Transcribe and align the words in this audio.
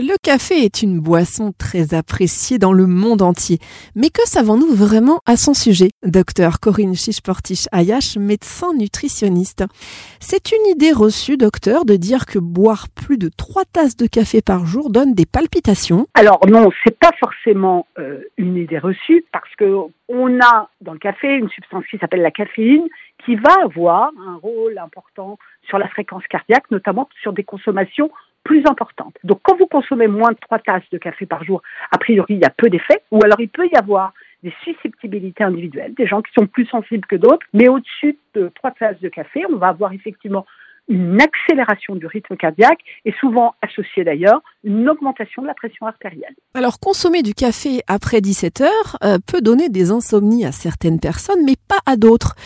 Le 0.00 0.16
café 0.22 0.54
est 0.64 0.82
une 0.84 1.00
boisson 1.00 1.50
très 1.58 1.92
appréciée 1.92 2.60
dans 2.60 2.72
le 2.72 2.86
monde 2.86 3.20
entier. 3.20 3.58
Mais 3.96 4.10
que 4.10 4.22
savons-nous 4.28 4.72
vraiment 4.72 5.18
à 5.26 5.34
son 5.34 5.54
sujet? 5.54 5.88
Docteur 6.04 6.60
Corinne 6.60 6.94
Chichportiche 6.94 7.66
Ayash, 7.72 8.16
médecin 8.16 8.72
nutritionniste. 8.74 9.64
C'est 10.20 10.52
une 10.52 10.64
idée 10.70 10.92
reçue, 10.92 11.36
docteur, 11.36 11.84
de 11.84 11.96
dire 11.96 12.26
que 12.26 12.38
boire 12.38 12.86
plus 12.94 13.18
de 13.18 13.28
trois 13.28 13.64
tasses 13.64 13.96
de 13.96 14.06
café 14.06 14.40
par 14.40 14.66
jour 14.66 14.90
donne 14.90 15.14
des 15.14 15.26
palpitations. 15.26 16.06
Alors 16.14 16.46
non, 16.46 16.70
c'est 16.84 16.96
pas 16.96 17.10
forcément 17.18 17.88
euh, 17.98 18.20
une 18.36 18.56
idée 18.56 18.78
reçue 18.78 19.24
parce 19.32 19.52
que 19.56 19.78
on 20.08 20.40
a 20.40 20.70
dans 20.80 20.92
le 20.92 21.00
café 21.00 21.26
une 21.26 21.48
substance 21.48 21.82
qui 21.90 21.98
s'appelle 21.98 22.22
la 22.22 22.30
caféine 22.30 22.86
qui 23.24 23.34
va 23.34 23.52
avoir 23.64 24.12
un 24.24 24.36
rôle 24.36 24.78
important 24.78 25.38
sur 25.68 25.78
la 25.78 25.88
fréquence 25.88 26.22
cardiaque, 26.30 26.70
notamment 26.70 27.08
sur 27.20 27.32
des 27.32 27.42
consommations 27.42 28.10
plus 28.48 28.64
importante. 28.66 29.14
Donc 29.24 29.40
quand 29.42 29.56
vous 29.58 29.66
consommez 29.66 30.08
moins 30.08 30.30
de 30.30 30.38
3 30.40 30.60
tasses 30.60 30.90
de 30.90 30.96
café 30.96 31.26
par 31.26 31.44
jour, 31.44 31.60
a 31.92 31.98
priori, 31.98 32.34
il 32.34 32.40
y 32.40 32.46
a 32.46 32.50
peu 32.50 32.70
d'effets, 32.70 33.02
ou 33.10 33.20
alors 33.22 33.38
il 33.40 33.50
peut 33.50 33.68
y 33.70 33.76
avoir 33.76 34.14
des 34.42 34.54
susceptibilités 34.64 35.44
individuelles, 35.44 35.92
des 35.94 36.06
gens 36.06 36.22
qui 36.22 36.32
sont 36.32 36.46
plus 36.46 36.64
sensibles 36.66 37.06
que 37.06 37.16
d'autres, 37.16 37.46
mais 37.52 37.68
au-dessus 37.68 38.16
de 38.34 38.50
3 38.54 38.70
tasses 38.70 39.00
de 39.00 39.10
café, 39.10 39.44
on 39.52 39.56
va 39.56 39.68
avoir 39.68 39.92
effectivement 39.92 40.46
une 40.88 41.20
accélération 41.20 41.94
du 41.96 42.06
rythme 42.06 42.36
cardiaque 42.38 42.80
et 43.04 43.12
souvent 43.20 43.54
associée 43.60 44.04
d'ailleurs 44.04 44.40
une 44.64 44.88
augmentation 44.88 45.42
de 45.42 45.46
la 45.46 45.52
pression 45.52 45.86
artérielle. 45.86 46.34
Alors 46.54 46.80
consommer 46.80 47.22
du 47.22 47.34
café 47.34 47.82
après 47.86 48.22
17 48.22 48.62
heures 48.62 48.96
euh, 49.04 49.18
peut 49.26 49.42
donner 49.42 49.68
des 49.68 49.90
insomnies 49.90 50.46
à 50.46 50.52
certaines 50.52 50.98
personnes 50.98 51.44
mais 51.44 51.56
pas 51.68 51.80
à 51.84 51.96
d'autres. 51.96 52.36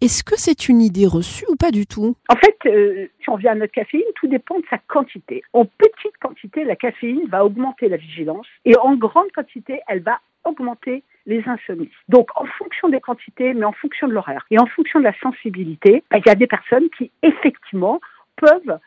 Est-ce 0.00 0.24
que 0.24 0.34
c'est 0.38 0.70
une 0.70 0.80
idée 0.80 1.06
reçue 1.06 1.44
ou 1.50 1.56
pas 1.56 1.70
du 1.70 1.86
tout? 1.86 2.16
En 2.30 2.36
fait, 2.36 2.56
euh, 2.64 3.06
si 3.22 3.28
on 3.28 3.36
vient 3.36 3.52
à 3.52 3.54
notre 3.54 3.72
caféine, 3.72 4.02
tout 4.14 4.28
dépend 4.28 4.58
de 4.58 4.64
sa 4.70 4.78
quantité. 4.78 5.42
En 5.52 5.66
petite 5.66 6.16
quantité, 6.22 6.64
la 6.64 6.74
caféine 6.74 7.26
va 7.28 7.44
augmenter 7.44 7.88
la 7.90 7.98
vigilance 7.98 8.46
et 8.64 8.74
en 8.78 8.96
grande 8.96 9.30
quantité, 9.32 9.80
elle 9.88 10.00
va 10.00 10.20
augmenter 10.44 11.04
les 11.26 11.46
insomnies. 11.46 11.90
Donc, 12.08 12.30
en 12.34 12.46
fonction 12.46 12.88
des 12.88 13.00
quantités, 13.00 13.52
mais 13.52 13.66
en 13.66 13.72
fonction 13.72 14.08
de 14.08 14.14
l'horaire 14.14 14.46
et 14.50 14.58
en 14.58 14.64
fonction 14.64 15.00
de 15.00 15.04
la 15.04 15.12
sensibilité, 15.20 16.02
bah, 16.10 16.16
il 16.16 16.26
y 16.26 16.30
a 16.30 16.34
des 16.34 16.46
personnes 16.46 16.88
qui, 16.96 17.10
effectivement, 17.22 18.00
peuvent 18.36 18.78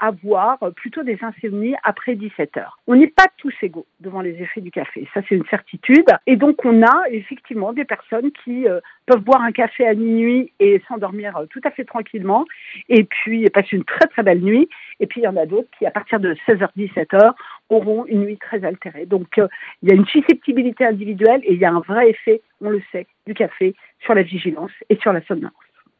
avoir 0.00 0.58
plutôt 0.74 1.02
des 1.02 1.18
insomnies 1.22 1.74
après 1.84 2.14
17 2.14 2.56
heures. 2.56 2.78
On 2.86 2.96
n'est 2.96 3.08
pas 3.08 3.26
tous 3.36 3.54
égaux 3.62 3.86
devant 4.00 4.20
les 4.20 4.40
effets 4.42 4.60
du 4.60 4.70
café, 4.70 5.08
ça 5.14 5.20
c'est 5.28 5.34
une 5.34 5.46
certitude. 5.46 6.06
Et 6.26 6.36
donc 6.36 6.64
on 6.64 6.82
a 6.82 7.08
effectivement 7.10 7.72
des 7.72 7.84
personnes 7.84 8.30
qui 8.44 8.68
euh, 8.68 8.80
peuvent 9.06 9.22
boire 9.22 9.42
un 9.42 9.52
café 9.52 9.86
à 9.86 9.94
minuit 9.94 10.52
et 10.60 10.82
s'endormir 10.88 11.36
euh, 11.36 11.46
tout 11.46 11.60
à 11.64 11.70
fait 11.70 11.84
tranquillement, 11.84 12.44
et 12.88 13.04
puis 13.04 13.48
passer 13.50 13.76
une 13.76 13.84
très 13.84 14.06
très 14.06 14.22
belle 14.22 14.40
nuit. 14.40 14.68
Et 15.00 15.06
puis 15.06 15.20
il 15.20 15.24
y 15.24 15.28
en 15.28 15.36
a 15.36 15.46
d'autres 15.46 15.68
qui 15.78 15.86
à 15.86 15.90
partir 15.90 16.20
de 16.20 16.34
16h-17h 16.46 17.32
auront 17.68 18.06
une 18.06 18.20
nuit 18.20 18.38
très 18.38 18.64
altérée. 18.64 19.06
Donc 19.06 19.40
il 19.82 19.88
y 19.88 19.92
a 19.92 19.94
une 19.94 20.06
susceptibilité 20.06 20.84
individuelle 20.84 21.40
et 21.44 21.54
il 21.54 21.58
y 21.58 21.64
a 21.64 21.72
un 21.72 21.80
vrai 21.80 22.10
effet, 22.10 22.40
on 22.60 22.70
le 22.70 22.82
sait, 22.92 23.06
du 23.26 23.34
café 23.34 23.74
sur 24.00 24.14
la 24.14 24.22
vigilance 24.22 24.72
et 24.88 24.96
sur 24.96 25.12
la 25.12 25.22
somnolence. 25.22 25.54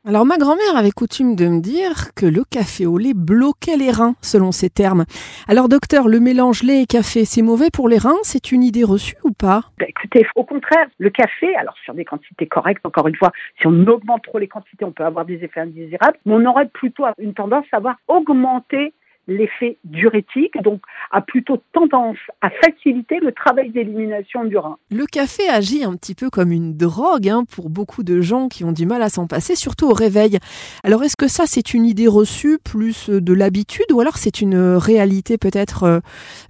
Alors 0.09 0.25
ma 0.25 0.39
grand-mère 0.39 0.75
avait 0.75 0.91
coutume 0.91 1.37
de 1.37 1.47
me 1.49 1.61
dire 1.61 2.15
que 2.17 2.25
le 2.25 2.43
café 2.43 2.87
au 2.87 2.97
lait 2.97 3.13
bloquait 3.13 3.77
les 3.77 3.91
reins, 3.91 4.15
selon 4.23 4.53
ses 4.53 4.71
termes. 4.71 5.05
Alors 5.49 5.69
docteur, 5.69 6.09
le 6.09 6.19
mélange 6.19 6.63
lait 6.63 6.81
et 6.81 6.87
café, 6.87 7.27
c'est 7.27 7.43
mauvais 7.43 7.69
pour 7.71 7.91
les 7.91 7.99
reins? 7.99 8.17
C'est 8.23 8.51
une 8.51 8.63
idée 8.63 8.85
reçue 8.85 9.17
ou 9.23 9.33
pas? 9.33 9.65
Ben, 9.77 9.85
Écoutez, 9.87 10.27
au 10.35 10.45
contraire, 10.45 10.87
le 10.97 11.11
café, 11.11 11.55
alors 11.57 11.75
sur 11.85 11.93
des 11.93 12.07
quantités 12.07 12.47
correctes, 12.47 12.87
encore 12.87 13.07
une 13.07 13.17
fois, 13.17 13.33
si 13.61 13.67
on 13.67 13.87
augmente 13.87 14.23
trop 14.23 14.39
les 14.39 14.49
quantités, 14.49 14.87
on 14.87 14.93
peut 14.93 15.05
avoir 15.05 15.27
des 15.27 15.45
effets 15.45 15.61
indésirables, 15.61 16.17
mais 16.25 16.33
on 16.33 16.45
aurait 16.47 16.69
plutôt 16.69 17.05
une 17.19 17.35
tendance 17.35 17.67
à 17.73 17.77
avoir 17.77 17.97
augmenté 18.09 18.95
l'effet 19.29 19.77
diurétique, 19.85 20.61
donc 20.63 20.81
a 21.11 21.21
plutôt 21.21 21.63
tendance 21.73 22.17
à 22.41 22.51
faciliter 22.51 23.21
le 23.21 23.33
travail 23.33 23.71
d'élimination 23.71 24.45
du 24.45 24.57
rein. 24.57 24.79
Le 24.91 25.05
café 25.07 25.49
agit 25.49 25.85
un 25.85 25.95
petit 25.97 26.15
peu 26.15 26.31
comme 26.31 26.51
une 26.51 26.77
drogue 26.77 27.29
hein, 27.29 27.45
pour 27.45 27.71
beaucoup 27.71 28.03
de 28.03 28.21
gens 28.21 28.49
qui 28.49 28.65
ont 28.65 28.73
du 28.73 28.87
mal 28.87 29.03
à 29.03 29.11
s'en 29.11 29.27
passer, 29.27 29.55
surtout 29.55 29.87
au 29.87 29.93
réveil. 29.93 30.39
Alors 30.83 31.05
est-ce 31.05 31.17
que 31.17 31.29
ça 31.29 31.45
c'est 31.47 31.75
une 31.75 31.85
idée 31.85 32.09
reçue 32.09 32.59
plus 32.59 33.11
de 33.11 33.33
l'habitude 33.35 33.87
ou 33.93 34.01
alors 34.01 34.17
c'est 34.17 34.41
une 34.41 34.59
réalité 34.77 35.37
peut-être 35.37 35.85
euh, 35.85 36.01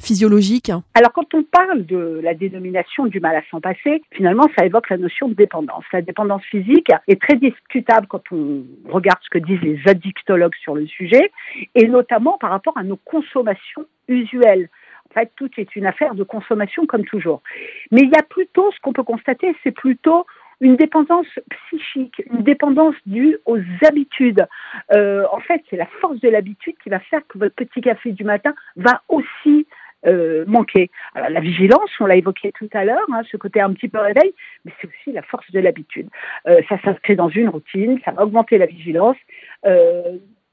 physiologique? 0.00 0.70
Alors 0.94 1.12
quand 1.12 1.34
on 1.34 1.42
parle 1.42 1.84
de 1.84 2.20
la 2.22 2.34
dénomination 2.34 3.06
du 3.06 3.18
mal 3.18 3.36
à 3.36 3.42
s'en 3.50 3.60
passer, 3.60 4.02
finalement 4.12 4.46
ça 4.56 4.64
évoque 4.64 4.88
la 4.90 4.98
notion 4.98 5.28
de 5.28 5.34
dépendance. 5.34 5.84
La 5.92 6.02
dépendance 6.02 6.42
physique 6.44 6.90
est 7.08 7.20
très 7.20 7.36
discutable 7.36 8.06
quand 8.08 8.22
on 8.30 8.62
regarde 8.88 9.18
ce 9.22 9.30
que 9.30 9.38
disent 9.38 9.60
les 9.62 9.80
addictologues 9.86 10.54
sur 10.62 10.76
le 10.76 10.86
sujet 10.86 11.32
et 11.74 11.88
notamment 11.88 12.38
par 12.38 12.50
rapport 12.50 12.67
à 12.76 12.82
nos 12.82 12.96
consommations 12.96 13.86
usuelles. 14.08 14.68
En 15.10 15.14
fait, 15.14 15.32
tout 15.36 15.50
est 15.56 15.74
une 15.76 15.86
affaire 15.86 16.14
de 16.14 16.22
consommation 16.22 16.86
comme 16.86 17.04
toujours. 17.04 17.42
Mais 17.90 18.02
il 18.02 18.10
y 18.10 18.18
a 18.18 18.22
plutôt, 18.22 18.70
ce 18.72 18.80
qu'on 18.80 18.92
peut 18.92 19.02
constater, 19.02 19.54
c'est 19.62 19.72
plutôt 19.72 20.26
une 20.60 20.76
dépendance 20.76 21.26
psychique, 21.50 22.22
une 22.30 22.42
dépendance 22.42 22.94
due 23.06 23.38
aux 23.46 23.58
habitudes. 23.86 24.46
Euh, 24.92 25.24
en 25.32 25.38
fait, 25.40 25.62
c'est 25.70 25.76
la 25.76 25.86
force 26.00 26.20
de 26.20 26.28
l'habitude 26.28 26.74
qui 26.82 26.88
va 26.88 26.98
faire 26.98 27.22
que 27.28 27.38
votre 27.38 27.54
petit 27.54 27.80
café 27.80 28.12
du 28.12 28.24
matin 28.24 28.54
va 28.76 29.02
aussi 29.08 29.66
euh, 30.06 30.44
manquer. 30.46 30.90
Alors, 31.14 31.30
la 31.30 31.40
vigilance, 31.40 31.90
on 32.00 32.06
l'a 32.06 32.16
évoqué 32.16 32.52
tout 32.52 32.68
à 32.72 32.84
l'heure, 32.84 33.06
hein, 33.12 33.22
ce 33.30 33.36
côté 33.36 33.60
un 33.60 33.72
petit 33.72 33.88
peu 33.88 33.98
réveil, 33.98 34.32
mais 34.64 34.72
c'est 34.80 34.88
aussi 34.88 35.12
la 35.12 35.22
force 35.22 35.50
de 35.52 35.60
l'habitude. 35.60 36.08
Euh, 36.46 36.60
ça 36.68 36.80
s'inscrit 36.82 37.16
dans 37.16 37.28
une 37.28 37.48
routine, 37.48 37.98
ça 38.04 38.10
va 38.10 38.24
augmenter 38.24 38.58
la 38.58 38.66
vigilance 38.66 39.16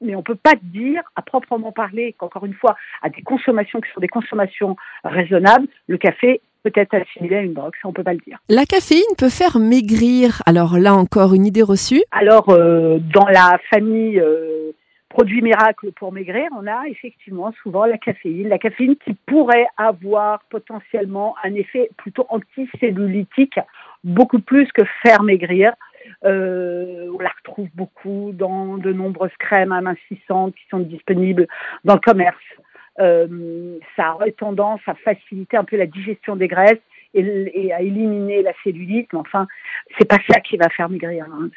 mais 0.00 0.14
on 0.14 0.18
ne 0.18 0.24
peut 0.24 0.36
pas 0.36 0.54
dire, 0.62 1.02
à 1.16 1.22
proprement 1.22 1.72
parler, 1.72 2.14
qu'encore 2.18 2.44
une 2.44 2.54
fois, 2.54 2.76
à 3.02 3.08
des 3.08 3.22
consommations 3.22 3.80
qui 3.80 3.90
sont 3.92 4.00
des 4.00 4.08
consommations 4.08 4.76
raisonnables, 5.04 5.66
le 5.88 5.98
café 5.98 6.40
peut 6.62 6.80
être 6.80 6.94
assimilé 6.94 7.36
à 7.36 7.40
une 7.42 7.54
drogue, 7.54 7.74
ça 7.80 7.88
on 7.88 7.92
peut 7.92 8.02
pas 8.02 8.12
le 8.12 8.20
dire. 8.26 8.38
La 8.48 8.64
caféine 8.64 9.02
peut 9.16 9.28
faire 9.28 9.58
maigrir. 9.58 10.42
Alors 10.46 10.78
là 10.78 10.94
encore, 10.94 11.34
une 11.34 11.46
idée 11.46 11.62
reçue 11.62 12.02
Alors, 12.10 12.48
euh, 12.50 12.98
dans 12.98 13.26
la 13.26 13.58
famille 13.70 14.18
euh, 14.18 14.72
produits 15.08 15.42
miracles 15.42 15.92
pour 15.92 16.12
maigrir, 16.12 16.48
on 16.60 16.66
a 16.66 16.88
effectivement 16.88 17.52
souvent 17.62 17.86
la 17.86 17.98
caféine. 17.98 18.48
La 18.48 18.58
caféine 18.58 18.96
qui 18.96 19.14
pourrait 19.26 19.66
avoir 19.76 20.40
potentiellement 20.50 21.36
un 21.44 21.54
effet 21.54 21.88
plutôt 21.96 22.26
anticellulitique, 22.28 23.58
beaucoup 24.02 24.40
plus 24.40 24.70
que 24.72 24.82
faire 25.02 25.22
maigrir. 25.22 25.72
Euh, 26.24 27.08
on 27.14 27.18
la 27.18 27.30
retrouve 27.56 27.68
beaucoup 27.74 28.30
dans 28.34 28.76
de 28.76 28.92
nombreuses 28.92 29.36
crèmes 29.38 29.72
amincissantes 29.72 30.54
qui 30.54 30.64
sont 30.70 30.80
disponibles 30.80 31.46
dans 31.84 31.94
le 31.94 32.00
commerce. 32.00 32.36
Euh, 32.98 33.78
ça 33.94 34.14
aurait 34.14 34.32
tendance 34.32 34.80
à 34.86 34.94
faciliter 34.94 35.56
un 35.56 35.64
peu 35.64 35.76
la 35.76 35.86
digestion 35.86 36.36
des 36.36 36.48
graisses 36.48 36.80
et, 37.14 37.72
à 37.72 37.80
éliminer 37.80 38.42
la 38.42 38.52
cellulite. 38.62 39.08
Mais 39.12 39.18
enfin, 39.18 39.46
c'est 39.98 40.08
pas 40.08 40.18
ça 40.30 40.40
qui 40.40 40.56
va 40.56 40.68
faire 40.70 40.88
maigrir. 40.88 41.26
Hein. 41.26 41.48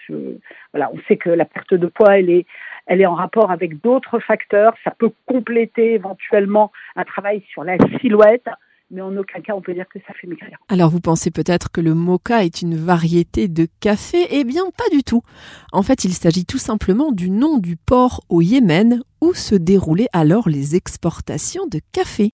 voilà, 0.73 0.89
on 0.93 0.99
sait 1.07 1.17
que 1.17 1.29
la 1.29 1.45
perte 1.45 1.73
de 1.73 1.87
poids, 1.87 2.17
elle 2.17 2.29
est, 2.29 2.45
elle 2.87 3.01
est 3.01 3.05
en 3.05 3.15
rapport 3.15 3.51
avec 3.51 3.81
d'autres 3.81 4.19
facteurs. 4.19 4.73
Ça 4.83 4.91
peut 4.91 5.11
compléter 5.25 5.93
éventuellement 5.93 6.71
un 6.95 7.03
travail 7.03 7.43
sur 7.51 7.63
la 7.63 7.77
silhouette 7.99 8.47
mais 8.91 9.01
en 9.01 9.15
aucun 9.17 9.41
cas 9.41 9.53
on 9.53 9.61
peut 9.61 9.73
dire 9.73 9.87
que 9.93 9.99
ça 10.07 10.13
fait 10.19 10.27
maigrir. 10.27 10.57
Alors 10.67 10.89
vous 10.89 10.99
pensez 10.99 11.31
peut-être 11.31 11.71
que 11.71 11.81
le 11.81 11.93
mocha 11.93 12.43
est 12.43 12.61
une 12.61 12.75
variété 12.75 13.47
de 13.47 13.67
café? 13.79 14.27
Eh 14.31 14.43
bien 14.43 14.63
pas 14.77 14.89
du 14.91 15.03
tout. 15.03 15.21
En 15.71 15.83
fait 15.83 16.03
il 16.03 16.13
s'agit 16.13 16.45
tout 16.45 16.57
simplement 16.57 17.11
du 17.11 17.29
nom 17.29 17.57
du 17.57 17.77
port 17.77 18.21
au 18.29 18.41
Yémen 18.41 19.01
où 19.21 19.33
se 19.33 19.55
déroulaient 19.55 20.09
alors 20.13 20.49
les 20.49 20.75
exportations 20.75 21.67
de 21.67 21.81
café. 21.91 22.31